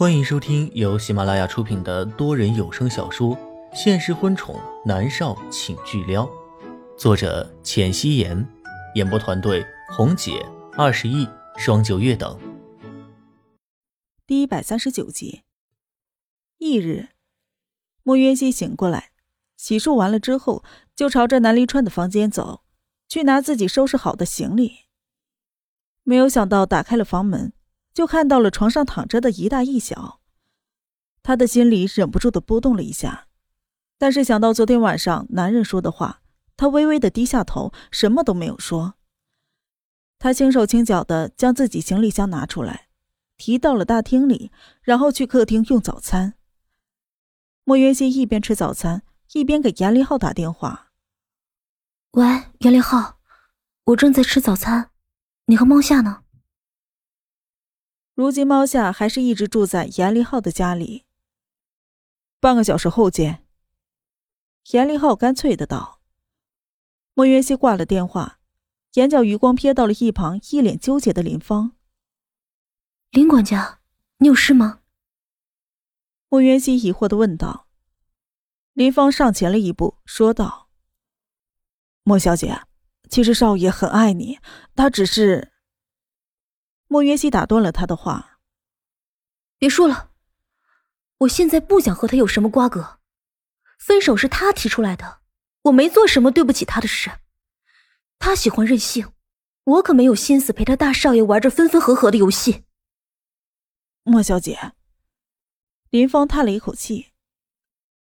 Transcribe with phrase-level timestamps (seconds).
[0.00, 3.36] 欢迎收听由喜马拉雅出品的多人有声小说
[3.74, 6.24] 《现实婚宠男少请巨撩》，
[6.96, 8.48] 作者：浅汐颜，
[8.94, 9.62] 演播团队：
[9.94, 10.42] 红姐、
[10.72, 11.28] 二十亿、
[11.58, 12.40] 双九月等。
[14.26, 15.42] 第一百三十九集。
[16.56, 17.08] 翌日，
[18.02, 19.10] 莫渊熙醒过来，
[19.58, 20.64] 洗漱完了之后，
[20.96, 22.62] 就朝着南离川的房间走，
[23.06, 24.86] 去拿自己收拾好的行李。
[26.04, 27.52] 没有想到，打开了房门。
[28.00, 30.22] 就看到了床上躺着的一大一小，
[31.22, 33.26] 他的心里忍不住的波动了一下，
[33.98, 36.22] 但是想到昨天晚上男人说的话，
[36.56, 38.94] 他微微的低下头，什么都没有说。
[40.18, 42.88] 他轻手轻脚的将自己行李箱拿出来，
[43.36, 46.32] 提到了大厅里，然后去客厅用早餐。
[47.64, 49.02] 莫云熙一边吃早餐，
[49.34, 50.92] 一边给严立浩打电话
[52.12, 52.24] ：“喂，
[52.60, 53.18] 严立浩，
[53.84, 54.88] 我正在吃早餐，
[55.44, 56.22] 你和孟夏呢？”
[58.20, 61.06] 如今猫夏还是一直住在严立浩的家里。
[62.38, 63.46] 半个小时后见。
[64.72, 66.02] 严立浩干脆的道。
[67.14, 68.38] 莫云熙挂了电话，
[68.92, 71.72] 眼角余光瞥到了一旁一脸纠结的林芳。
[73.10, 73.80] 林管家，
[74.18, 74.82] 你有事吗？
[76.28, 77.68] 莫云熙疑惑的问道。
[78.74, 80.68] 林芳上前了一步，说道
[82.04, 82.60] ：“莫小姐，
[83.08, 84.38] 其实少爷很爱你，
[84.76, 85.50] 他只是……”
[86.92, 88.40] 莫约西打断了他的话
[89.58, 90.10] ：“别说了，
[91.18, 92.98] 我现在不想和他有什么瓜葛。
[93.78, 95.20] 分手是他提出来的，
[95.62, 97.20] 我没做什么对不起他的事。
[98.18, 99.12] 他喜欢任性，
[99.62, 102.64] 我可没有心思陪他大少爷玩着分分合合的游戏。”
[104.02, 104.72] 莫小姐，
[105.90, 107.12] 林芳叹了一口气。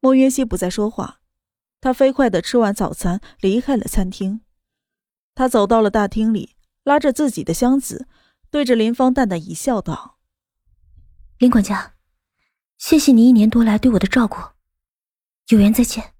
[0.00, 1.22] 莫约西不再说话，
[1.80, 4.42] 他飞快的吃完早餐，离开了餐厅。
[5.34, 8.06] 他走到了大厅里，拉着自己的箱子。
[8.50, 10.18] 对着林芳淡淡一笑，道
[11.38, 11.96] ：“林管家，
[12.78, 14.38] 谢谢你一年多来对我的照顾，
[15.48, 16.14] 有缘再见。”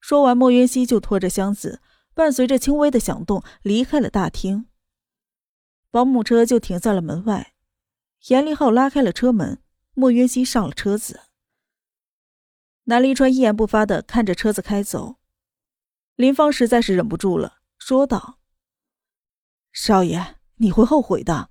[0.00, 1.80] 说完，莫云熙就拖着箱子，
[2.12, 4.66] 伴随着轻微的响动离开了大厅。
[5.90, 7.54] 保姆车就停在了门外，
[8.28, 9.62] 严立浩拉开了车门，
[9.94, 11.22] 莫云熙上了车子。
[12.84, 15.16] 南离川一言不发的看着车子开走，
[16.14, 18.38] 林芳实在是忍不住了，说道
[19.72, 21.50] ：“少爷。”你会后悔的，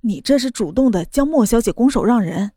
[0.00, 2.52] 你这是主动的将莫小姐拱手让人。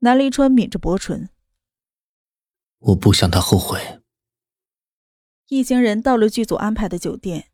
[0.00, 1.28] 南离川抿着薄唇，
[2.78, 4.00] 我不想他后悔。
[5.48, 7.50] 一行人到了剧组安排的酒店，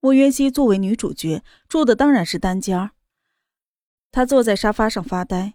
[0.00, 2.90] 莫渊熙作为女主角住的当然是单间儿
[4.12, 5.54] 她坐在沙发上发呆，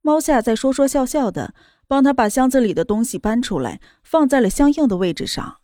[0.00, 1.54] 猫夏在说说笑笑的
[1.86, 5.60] 帮她把箱子里的东西搬出来，放在了相应的位置上。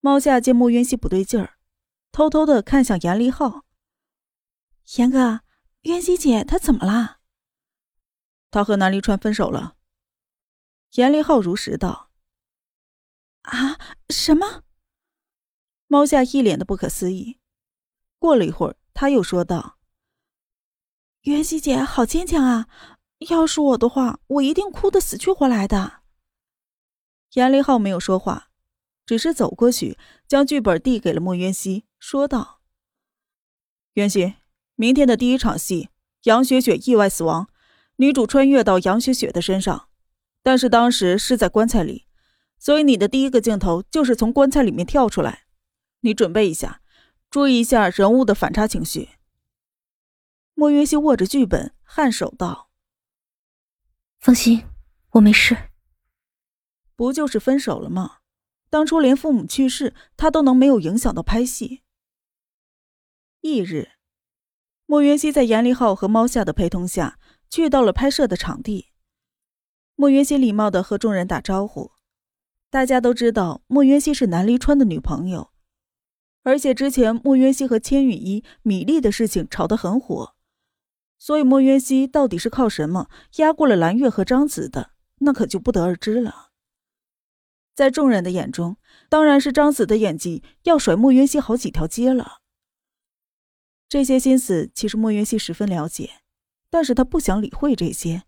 [0.00, 1.57] 猫夏见莫渊熙不对劲儿。
[2.12, 3.64] 偷偷的看向严立浩，
[4.96, 5.40] 严哥，
[5.82, 7.18] 渊熙姐她怎么了？
[8.50, 9.76] 她和南离川分手了。
[10.92, 12.10] 严立浩如实道。
[13.42, 13.78] 啊？
[14.10, 14.62] 什么？
[15.86, 17.40] 猫夏一脸的不可思议。
[18.18, 19.78] 过了一会儿，他又说道
[21.22, 22.68] ：“渊熙姐好坚强啊！
[23.30, 26.02] 要是我的话，我一定哭得死去活来的。”
[27.34, 28.50] 严立浩没有说话，
[29.06, 31.86] 只是走过去，将剧本递给了莫渊熙。
[31.98, 32.62] 说道
[33.94, 34.34] ：“袁熙，
[34.76, 35.90] 明天的第一场戏，
[36.22, 37.50] 杨雪雪意外死亡，
[37.96, 39.88] 女主穿越到杨雪雪的身上，
[40.42, 42.06] 但是当时是在棺材里，
[42.58, 45.46] 所以你的第一个镜头就是从棺材里面跳出来。
[46.00, 46.80] 你准备一下，
[47.28, 49.10] 注意一下人物的反差情绪。”
[50.54, 52.70] 莫云熙握着剧本，颔首道
[54.20, 54.64] ：“放心，
[55.10, 55.70] 我没事。
[56.94, 58.18] 不就是分手了吗？
[58.70, 61.82] 当初连父母去世，他都能没有影响到拍戏。”
[63.48, 63.92] 翌日，
[64.84, 68.88] 莫云熙在严立浩和猫夏的陪同下去到了拍摄的场地。
[69.94, 71.92] 莫云熙礼貌的和众人打招呼。
[72.70, 75.50] 大家都知道莫云熙是南离川的女朋友，
[76.42, 80.34] 而且之前莫云熙和千羽衣、米粒的事情炒得很火，
[81.18, 84.90] 所以莫云熙到底是靠什么压过了蓝月和张子的，
[85.20, 86.50] 那可就不得而知了。
[87.74, 88.76] 在众人的眼中，
[89.08, 92.37] 当然是张子的演技要甩莫云熙好几条街了。
[93.88, 96.20] 这些心思其实莫云熙十分了解，
[96.68, 98.24] 但是他不想理会这些。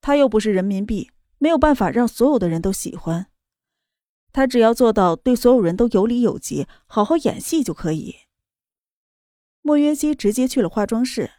[0.00, 3.28] 他又不是人民币，没有办法让所有的人都喜欢。
[4.32, 8.16] 他只要做到对所有人都有礼有节，好好演戏就可以。
[9.62, 11.30] 莫云熙直接去了化妆室。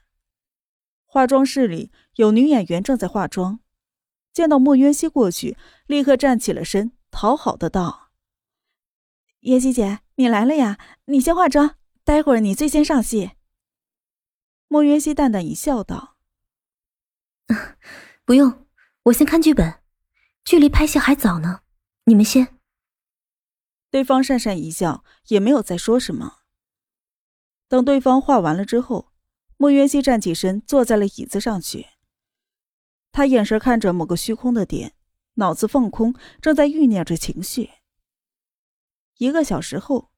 [1.05, 3.59] 化妆室里有女演员正在化妆，
[4.33, 8.11] 见到莫云熙过去，立刻站起了身，讨好的道
[9.41, 11.75] ：“云熙姐，你来了呀，你先化妆。”
[12.07, 13.31] 待会儿你最先上戏。
[14.69, 16.15] 莫渊熙淡淡一笑，道
[18.23, 18.65] ：“不用，
[19.03, 19.83] 我先看剧本，
[20.45, 21.63] 距离拍戏还早呢，
[22.05, 22.57] 你们先。”
[23.91, 26.37] 对方讪讪一笑，也没有再说什么。
[27.67, 29.11] 等对方画完了之后，
[29.57, 31.87] 莫渊熙站起身，坐在了椅子上去。
[33.11, 34.95] 他眼神看着某个虚空的点，
[35.33, 37.69] 脑子放空，正在酝酿着情绪。
[39.17, 40.13] 一个小时后，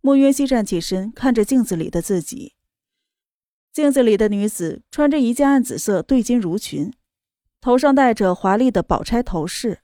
[0.00, 2.54] 莫渊熙站起身，看着镜子里的自己。
[3.72, 6.92] 镜子里的女子穿着一件暗紫色对襟襦裙，
[7.60, 9.82] 头上戴着华丽的宝钗头饰，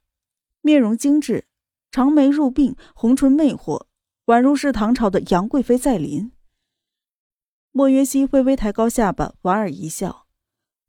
[0.61, 1.47] 面容精致，
[1.91, 3.87] 长眉入鬓，红唇魅惑，
[4.27, 6.33] 宛如是唐朝的杨贵妃在临。
[7.71, 10.27] 莫云熙微微抬高下巴，莞尔一笑，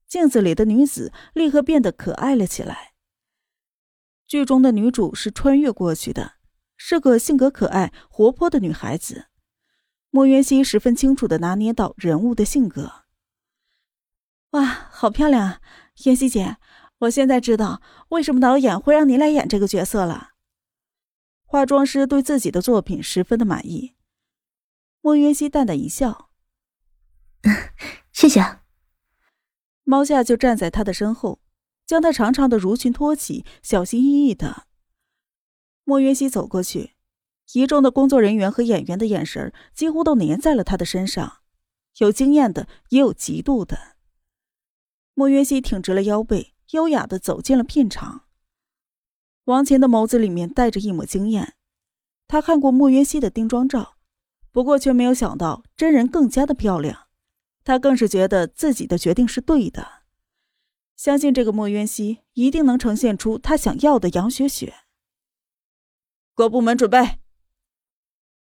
[0.08, 2.94] 镜子里的女子立刻变得可爱了起来。
[4.26, 6.37] 剧中的女主是穿越过去的，
[6.78, 9.26] 是个性格可爱、活泼的女孩子。
[10.10, 13.04] 莫渊熙十分清楚的拿捏到人物的性格。
[14.52, 15.62] 哇，好漂亮啊，
[16.06, 16.58] 妍希姐！
[17.00, 20.30] 我现在知道为什么导演会让你来演这个角色了。
[21.46, 23.96] 化妆师对自己的作品十分的满意。
[25.02, 26.30] 莫渊熙淡淡一笑。
[28.12, 28.60] 谢谢。
[29.84, 31.40] 猫夏就站在他的身后，
[31.86, 34.67] 将他长长的襦裙托起，小心翼翼的。
[35.90, 36.96] 莫云熙走过去，
[37.54, 41.38] 一众的工作人员和演员的眼神几乎都粘在了他的身上，
[42.00, 43.96] 有惊艳的，也有嫉妒的。
[45.14, 48.26] 莫云熙挺直了腰背，优雅的走进了片场。
[49.46, 51.54] 王琴的眸子里面带着一抹惊艳，
[52.28, 53.96] 他看过莫云熙的定妆照，
[54.52, 57.08] 不过却没有想到真人更加的漂亮。
[57.64, 59.88] 他更是觉得自己的决定是对的，
[60.98, 64.74] 相信这个莫渊熙一定能呈现出他想要的杨雪雪。
[66.38, 67.20] 各部门准备。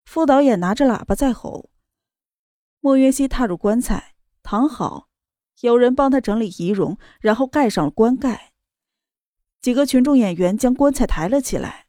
[0.04, 1.70] 副导演拿着喇叭在吼。
[2.80, 5.08] 莫渊熙踏入棺材，躺好，
[5.62, 8.52] 有人帮他整理仪容，然后盖上了棺盖。
[9.62, 11.86] 几个群众演员将棺材抬了起来。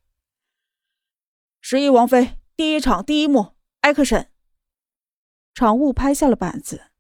[1.60, 4.28] 十一王妃第一场第一幕，Action！
[5.54, 6.92] 场务拍下了板子。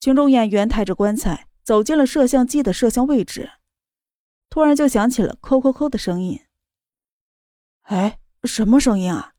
[0.00, 3.50] 群众演员抬着棺材走进了摄像机的摄像位置，
[4.48, 6.47] 突然就响起了“扣扣扣”的声音。
[7.88, 9.34] 哎，什么声音啊？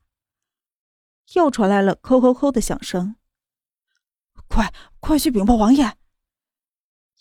[1.34, 3.14] 又传来了“扣扣扣”的响声。
[4.48, 5.96] 快，快去禀报王爷！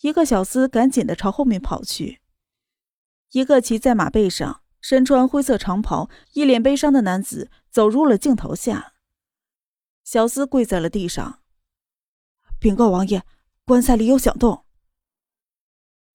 [0.02, 2.20] 一个小厮赶紧的朝后面跑去。
[3.30, 8.96] 一个骑在马背上、身穿灰色长袍、一脸悲伤的男子走入了镜头下。
[10.04, 11.44] 小厮跪在了地上。
[12.60, 13.24] 禀告王爷，
[13.66, 14.66] 棺材里有响动。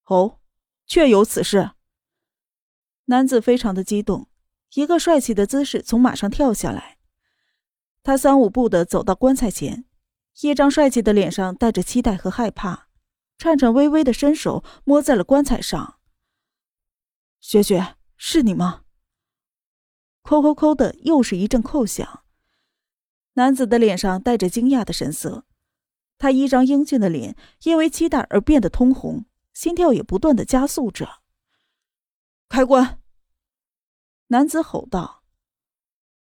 [0.06, 0.40] 哦，
[0.86, 1.70] 确有此事。
[3.04, 4.28] 男子非常的激动，
[4.74, 6.98] 一个帅气的姿势从马上跳下来。
[8.02, 9.84] 他三五步的走到棺材前，
[10.40, 12.88] 一张帅气的脸上带着期待和害怕，
[13.38, 15.98] 颤颤巍巍的伸手摸在了棺材上。
[17.40, 18.82] 雪雪，是你吗？
[20.22, 22.24] 扣扣扣的又是一阵扣响。
[23.34, 25.44] 男子的脸上带着惊讶的神色。
[26.16, 31.22] 他一张英俊的脸因为期待而变得通红，心跳也不断的加速着。
[32.48, 33.00] 开棺！
[34.34, 35.22] 男子吼道。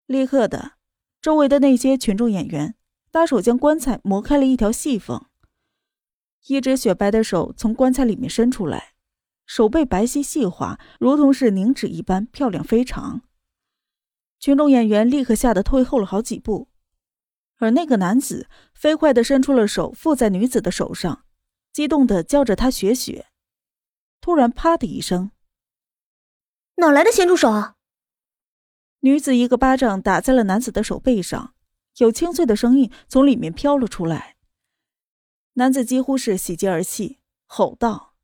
[0.06, 0.74] 立刻的，
[1.20, 2.76] 周围的那些群众演员
[3.10, 5.26] 搭手将棺材磨开了一条细缝，
[6.46, 8.94] 一只雪白的手从棺材里面伸出来，
[9.44, 13.22] 手背白皙细滑，如同是凝脂一般漂亮非常。
[14.38, 16.68] 群众演员立刻吓得退后了好几步。
[17.56, 21.24] 而那个男子飞快的伸出了手，附在女子的手上，
[21.72, 23.26] 激动的叫着她雪雪。
[24.20, 25.32] 突然，啪的一声，
[26.76, 27.75] 哪来的咸猪手啊？
[29.06, 31.54] 女子一个巴掌打在了男子的手背上，
[31.98, 34.36] 有清脆的声音从里面飘了出来。
[35.52, 38.16] 男子几乎是喜极而泣，吼道：“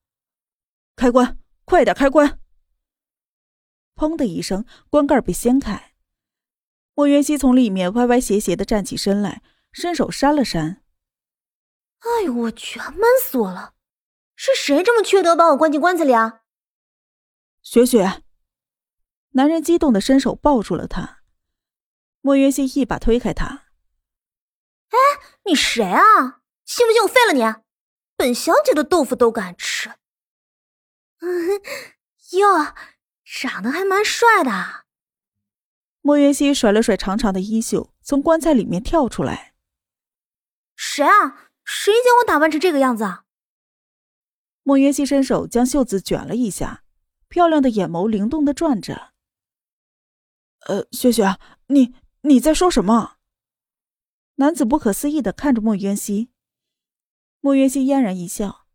[0.97, 2.41] 开棺，快点开棺！”
[3.95, 5.93] 砰的一声，棺盖被掀开。
[6.95, 10.83] 莫元熙从里面歪歪斜斜的站起身来，伸手扇了扇。
[12.01, 13.75] 哎呦我去，闷死我了！
[14.35, 16.41] 是谁这么缺德，把我关进棺材里啊？
[17.63, 18.25] 雪雪，
[19.33, 21.19] 男人激动的伸手抱住了他。
[22.21, 23.65] 莫云熙一把推开他。
[24.91, 24.99] 哎，
[25.45, 26.41] 你谁啊？
[26.65, 27.63] 信不信我废了你？
[28.17, 29.91] 本小姐的豆腐都敢吃。
[31.21, 31.61] 嗯，
[32.39, 32.75] 哟，
[33.25, 34.85] 长得还蛮帅的。
[36.01, 39.55] 莫云熙甩了甩长长的衣袖，从棺材里面跳出来。
[40.77, 41.51] 谁啊？
[41.65, 43.25] 谁将我打扮成这个样子啊？
[44.63, 46.85] 莫云熙伸手将袖子卷了一下，
[47.29, 49.12] 漂亮的眼眸灵动的转着。
[50.67, 53.17] 呃，雪雪，你你在说什么？
[54.37, 56.31] 男子不可思议的看着莫云熙。
[57.41, 58.67] 莫云熙嫣然一笑，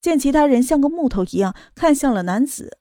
[0.00, 2.78] 见其他人像个木头一样看向了男子，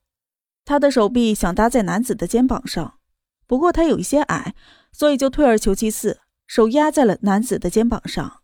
[0.65, 3.00] 他的手臂想搭在男子的肩膀上，
[3.48, 4.53] 不过他有一些矮，
[4.91, 8.43] 所以就退而求其次，手压在了男子的肩膀上。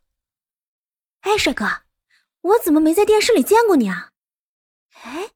[1.21, 1.65] 哎，帅哥，
[2.41, 4.11] 我怎么没在电视里见过你啊？
[5.03, 5.31] 哎，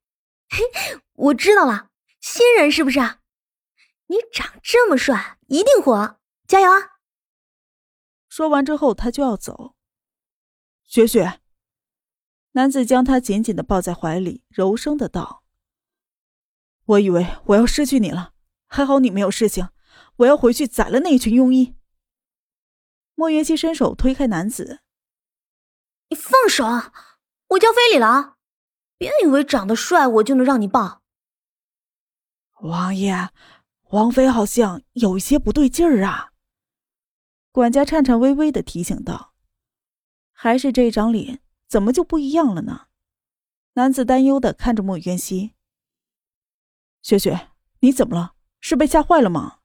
[0.50, 1.90] 嘿，我知道了，
[2.22, 3.00] 新人是不是？
[4.12, 7.00] 你长这么帅，一定火，加油啊！
[8.28, 9.78] 说完之后，他就要走。
[10.84, 11.40] 雪雪，
[12.52, 15.46] 男子将她紧紧的抱在怀里，柔声的道
[16.84, 18.34] ：“我以为我要失去你了，
[18.68, 19.70] 还好你没有事情。
[20.18, 21.78] 我要回去宰了那一群庸医。”
[23.16, 24.82] 莫云熙伸手推开男子
[26.12, 26.66] ：“你放手！
[27.48, 28.36] 我叫非礼了，
[28.98, 31.02] 别以为长得帅我就能让你抱。”
[32.60, 33.30] 王爷，
[33.92, 36.32] 王妃好像有一些不对劲儿啊。
[37.52, 39.34] 管家颤颤巍巍的提醒道。
[40.32, 42.88] 还是这张脸，怎么就不一样了呢？
[43.74, 45.54] 男子担忧的看着莫渊熙。
[47.02, 48.36] 雪雪，你怎么了？
[48.60, 49.60] 是被吓坏了吗？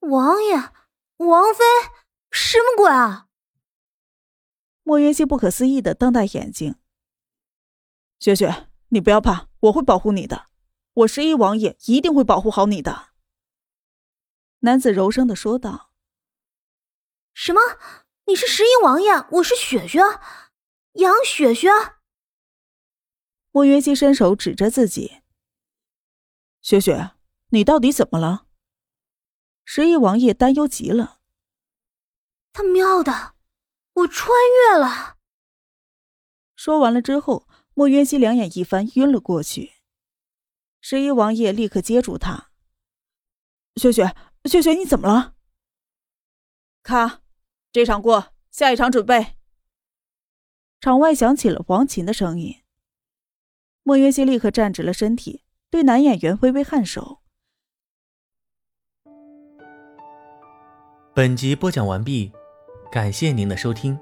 [0.00, 0.54] 王爷，
[1.16, 1.64] 王妃，
[2.30, 3.28] 什么鬼啊？
[4.82, 6.76] 莫渊熙不可思议的瞪大眼睛。
[8.18, 10.49] 雪雪，你不要怕，我会保护你的，
[10.92, 13.10] 我十一王爷一定会保护好你的。
[14.60, 15.92] 男子柔声的说道。
[17.32, 17.60] 什么？
[18.26, 20.00] 你是十一王爷，我是雪雪，
[20.92, 21.68] 杨雪雪。
[23.50, 25.22] 莫云熙伸手指着自己
[26.62, 27.12] ：“雪雪，
[27.48, 28.46] 你到底怎么了？”
[29.64, 31.20] 十一王爷担忧极了
[32.52, 33.34] ：“他喵的，
[33.94, 34.36] 我穿
[34.70, 35.16] 越了！”
[36.54, 39.79] 说完了之后，莫云熙两眼一翻，晕了过去。
[40.80, 42.50] 十一王爷立刻接住他
[43.76, 45.34] ：“雪雪，雪雪，你怎么了？”
[46.82, 47.22] 咔。
[47.72, 49.36] 这场过，下一场准备。
[50.80, 52.62] 场外响起了王琴的声音。
[53.84, 57.20] 莫云熙立刻站直了身体，对男演员微微颔首。
[61.14, 62.32] 本集播讲完毕，
[62.90, 63.96] 感谢您的收听。